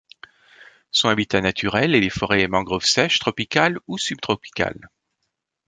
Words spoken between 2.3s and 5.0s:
et mangroves sèches tropicales ou subtropicales.